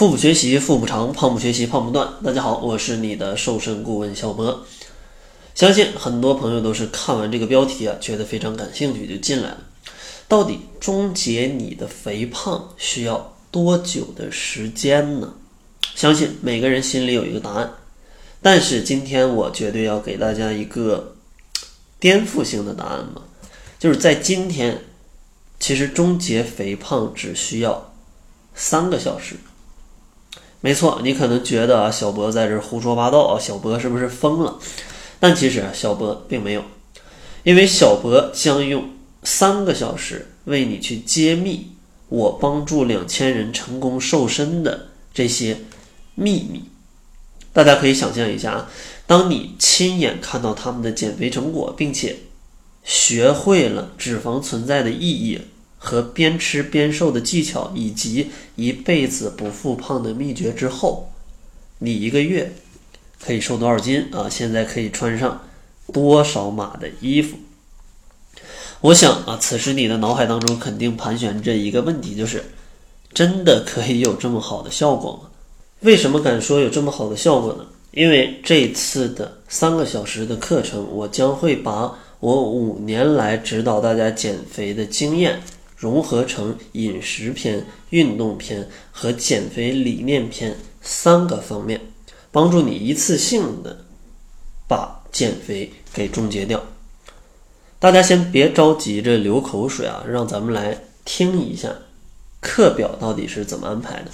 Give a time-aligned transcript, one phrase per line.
[0.00, 2.10] 腹部学习腹部长，胖不学习胖不断。
[2.24, 4.64] 大家好，我是你的瘦身顾问小博。
[5.54, 9.58] 相信很多朋友都是看完这个标题啊，觉得非常感兴趣就进来了。
[10.26, 15.34] 到底终结你的肥胖需要多久的时间呢？
[15.94, 17.70] 相信每个人心里有一个答案。
[18.40, 21.14] 但是今天我绝对要给大家一个
[21.98, 23.20] 颠覆性的答案嘛，
[23.78, 24.82] 就是在今天，
[25.58, 27.92] 其实终结肥胖只需要
[28.54, 29.36] 三个小时。
[30.62, 34.58] 没错，你可能觉得啊，小博在这胡说八道啊，小博是不是疯了？
[35.18, 36.62] 但其实啊，小博并没有，
[37.44, 38.90] 因为小博将用
[39.22, 41.72] 三个小时为你去揭秘
[42.08, 45.56] 我帮助两千人成功瘦身的这些
[46.14, 46.64] 秘密。
[47.52, 48.70] 大家可以想象一下啊，
[49.06, 52.16] 当你亲眼看到他们的减肥成果，并且
[52.84, 55.40] 学会了脂肪存在的意义。
[55.82, 61.10] 和边吃边瘦的技巧，以及一辈子不复胖的秘诀之后，
[61.78, 62.52] 你一个月
[63.24, 64.28] 可以瘦多少斤啊？
[64.28, 65.42] 现在可以穿上
[65.90, 67.38] 多少码的衣服？
[68.82, 72.44] 我想啊，此时你的脑海当中肯定盘旋着一个问题，就是
[73.14, 75.30] 真的可以有这么好的效果吗？
[75.80, 77.64] 为什么敢说有这么好的效果呢？
[77.92, 85.40] 因为这次的三个小时的课程，我将会把我五年来指导大家减肥的经验。
[85.80, 91.80] 融合成饮食篇、运动篇和减肥理念篇三个方面，
[92.30, 93.86] 帮助你一次性的
[94.68, 96.62] 把减肥给终结掉。
[97.78, 101.70] 大家先别着急着流口水啊，让咱们来听一下
[102.40, 104.10] 课表到底是怎么安排的。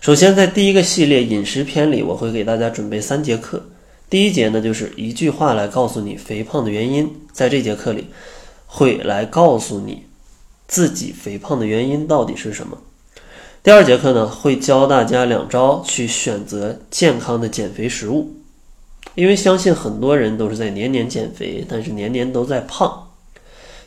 [0.00, 3.64] 首先，在第一个系列饮食篇里，我会给大家准备三节课。
[4.10, 8.08] 第一节呢，就是一句话来告诉你肥胖的原因，在这节课里
[8.66, 10.02] 会来告诉你。
[10.72, 12.78] 自己肥胖的原因到底是什么？
[13.62, 18.32] 第二节课呢，会教大家两招去选择健康的减肥食物。
[19.14, 23.10] 因为相信很多人都是在年年减肥，但是年年都在胖。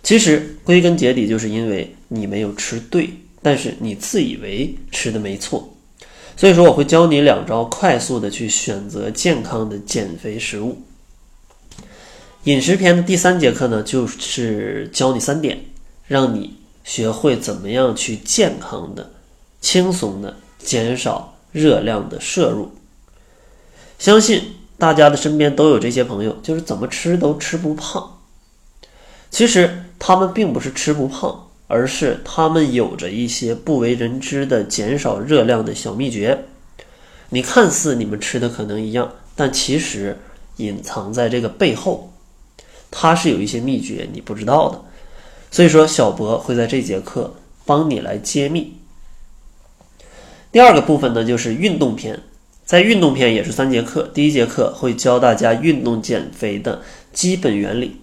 [0.03, 3.09] 其实归根结底，就是因为你没有吃对，
[3.41, 5.73] 但是你自以为吃的没错。
[6.37, 10.83] 所以说，我会教你两招，快速的去选择健康的减肥食物。
[12.43, 15.65] 饮食篇的第三节课呢，就是教你三点，
[16.07, 16.57] 让你。
[16.85, 19.11] 学会怎么样去健康的、
[19.59, 22.71] 轻松的减少热量的摄入。
[23.99, 28.19] 相信大家的身边都有这些朋友，就是怎么吃都吃不胖。
[29.31, 36.45] 其实他们并不是吃不胖，而是他们有着一些不为人知的减少热量的小秘诀。
[37.29, 40.19] 你看似你们吃的可能一样，但其实
[40.57, 42.13] 隐藏在这个背后，
[42.91, 44.81] 它是有一些秘诀你不知道的。
[45.55, 47.33] 所以说，小博会在这节课
[47.63, 48.73] 帮你来揭秘。
[50.51, 52.19] 第二个部分呢，就是运动篇。
[52.65, 56.81] 在运动篇也是三节课，第一节课会教大家运动减肥的
[57.13, 58.01] 基本原理。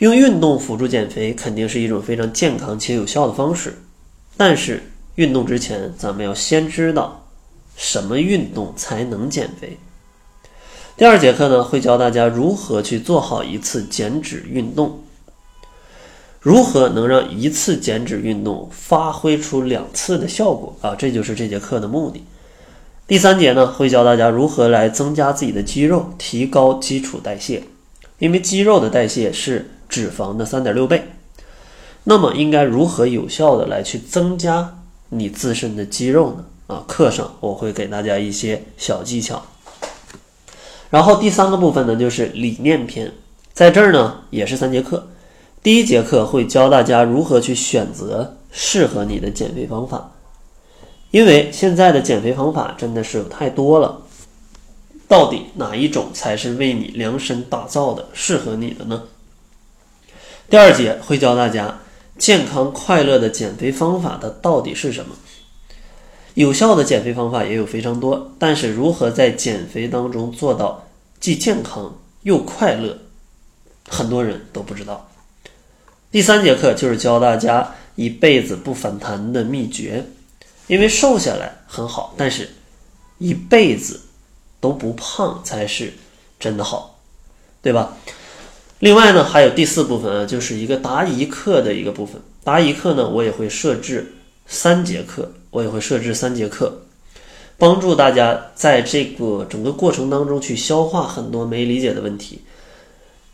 [0.00, 3.78] 用运动辅助减肥肯定是一种非常健康且有效的方式，
[4.36, 4.82] 但是
[5.14, 7.26] 运动之前，咱们要先知道
[7.74, 9.78] 什么运动才能减肥。
[10.98, 15.00] 第二节课呢，会教大家如何去做好一次减脂运动。
[16.44, 20.94] 如何能让一次减脂运动发挥出两次的效果啊？
[20.94, 22.22] 这就是这节课的目的。
[23.06, 27.64] 第三节呢，会教大家如何来增加自己的肌肉，提高基础代谢。
[28.18, 31.12] 因为肌肉的代谢是脂肪的三点六倍。
[32.02, 34.76] 那么应该如何有效的来去增加
[35.08, 36.44] 你自身的肌肉呢？
[36.66, 39.46] 啊，课上我会给大家一些小技巧。
[40.90, 43.10] 然后第三个部分呢，就是理念篇，
[43.54, 45.08] 在这儿呢也是三节课。
[45.64, 50.12] 第一节课会教大家如何去选择适合你的减肥方法，
[51.10, 54.02] 因为现在的减肥方法真的是太多了，
[55.08, 59.04] 到底哪一种才是为你量身打造的、适合你的呢？
[60.50, 61.80] 第二节会教大家
[62.18, 65.16] 健康快乐的减肥方法，它到底是什么？
[66.34, 70.86] 有效的减肥方法也有非常多，但是如何在减肥当中做到
[71.18, 72.98] 既健康又快乐，
[73.88, 75.08] 很多人都不知道。
[76.14, 80.04] 第三节课就是教大家一辈子不反弹的秘诀，
[80.68, 82.48] 因为瘦下来很好，但是
[83.18, 84.00] 一辈子
[84.60, 85.92] 都不胖才是
[86.38, 87.00] 真的好，
[87.60, 87.96] 对吧？
[88.78, 92.22] 另外呢，还有第四部分啊，就是一个答疑课的一个部分。
[92.44, 94.14] 答疑课呢，我也会设置
[94.46, 96.82] 三节课，我也会设置三节课，
[97.58, 102.40] 帮助大家在这个整个过程当中去消化很多没理解的问题，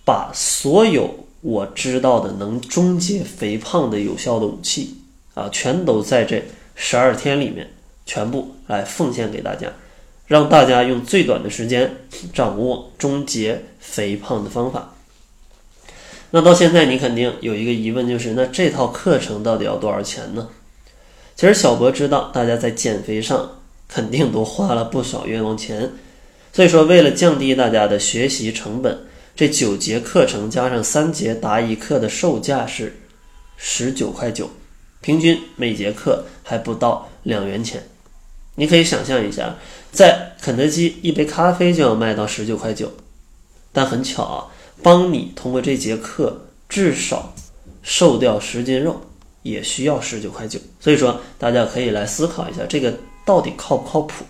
[0.02, 1.26] 把所有。
[1.42, 4.96] 我知道的能终结肥胖的有效的武器
[5.34, 6.42] 啊，全都在这
[6.74, 7.70] 十二天里面
[8.04, 9.72] 全部来奉献给大家，
[10.26, 11.96] 让大家用最短的时间
[12.34, 14.94] 掌握终结肥胖的方法。
[16.32, 20.48] 那到现在你肯定有一个疑问，就是那这套课程到底要多少钱呢？
[21.34, 23.58] 其实小博知道大家在减肥上
[23.88, 25.90] 肯定都花了不少冤枉钱，
[26.52, 29.06] 所以说为了降低大家的学习成本，
[29.40, 32.94] 这九节课程加上三节答疑课的售价是
[33.56, 34.50] 十九块九，
[35.00, 37.82] 平均每节课还不到两元钱。
[38.54, 39.56] 你可以想象一下，
[39.90, 42.92] 在肯德基一杯咖啡就要卖到十九块九，
[43.72, 44.44] 但很巧啊。
[44.82, 46.38] 帮你通过这节课
[46.68, 47.32] 至少
[47.82, 49.00] 瘦掉十斤肉，
[49.42, 50.60] 也需要十九块九。
[50.78, 52.94] 所以说，大家可以来思考一下，这个
[53.24, 54.22] 到底靠不靠谱？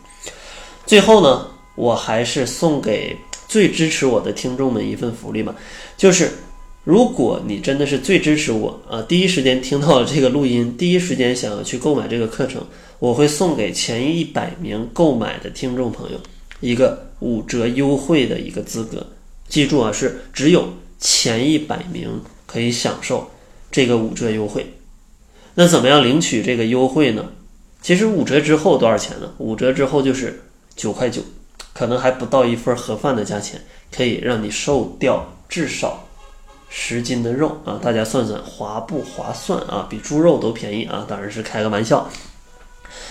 [0.87, 3.17] 最后呢，我还是送给
[3.51, 5.57] 最支持我的听众们一份福利嘛，
[5.97, 6.31] 就是
[6.85, 12.65] 如果你真的是最支持我啊，第一时间听到了这个录音，第一时间想要去购买这个课程，
[13.01, 16.21] 我会送给前一百名购买的听众朋友
[16.61, 19.05] 一个五折优惠的一个资格。
[19.49, 23.33] 记住啊，是只有前一百名可以享受
[23.73, 24.75] 这个五折优惠。
[25.57, 27.33] 那怎么样领取这个优惠呢？
[27.83, 29.33] 其实五折之后多少钱呢？
[29.39, 30.45] 五折之后就是
[30.77, 31.21] 九块九，
[31.73, 36.07] 可能还不到一份盒饭的价钱，可以让你瘦掉至少
[36.69, 37.79] 十斤的肉啊！
[37.83, 39.87] 大家算算划不划算啊？
[39.91, 41.05] 比猪肉都便宜啊！
[41.09, 42.09] 当然是开个玩笑。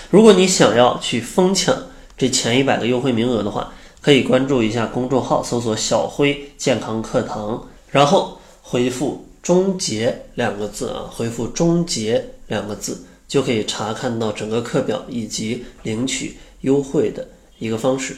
[0.10, 1.76] 如果你想要去疯抢
[2.18, 17.28] 这前一百个优惠名额的话，可以关注一下公众号，搜索“小辉健康课堂”，然后回复“终结”两个字啊，回复“终结”两个字，就可以查看到整个课表以及领取优惠的
[17.58, 18.16] 一个方式。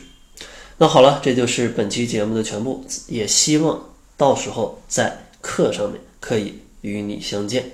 [0.82, 3.86] 那好了，这就是本期节目的全部，也希望
[4.18, 7.74] 到时候在课上面可以与你相见。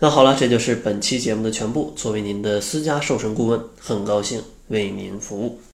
[0.00, 1.92] 那好了，这就是本期节目的全部。
[1.94, 5.60] 作为您的私家瘦身顾问，很高兴为您服务。